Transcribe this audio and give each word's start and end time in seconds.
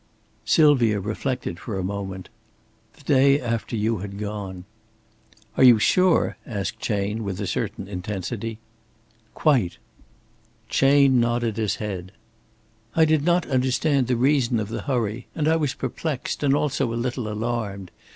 Sylvia 0.45 0.99
reflected 0.99 1.59
for 1.59 1.77
a 1.77 1.83
moment. 1.83 2.29
"The 2.95 3.03
day 3.03 3.39
after 3.39 3.75
you 3.75 3.99
had 3.99 4.17
gone." 4.17 4.65
"Are 5.57 5.63
you 5.63 5.77
sure?" 5.77 6.37
asked 6.43 6.79
Chayne, 6.79 7.23
with 7.23 7.39
a 7.39 7.45
certain 7.45 7.87
intensity. 7.87 8.57
"Quite." 9.35 9.77
Chayne 10.69 11.19
nodded 11.19 11.57
his 11.57 11.75
head. 11.75 12.13
"I 12.95 13.05
did 13.05 13.23
not 13.23 13.45
understand 13.45 14.07
the 14.07 14.17
reason 14.17 14.59
of 14.59 14.69
the 14.69 14.81
hurry. 14.81 15.27
And 15.35 15.47
I 15.47 15.55
was 15.55 15.75
perplexed 15.75 16.41
and 16.41 16.55
also 16.55 16.91
a 16.91 16.95
little 16.95 17.27
alarmed. 17.27 17.91